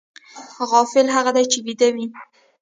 [0.69, 2.07] غافل هغه دی چې ویده وي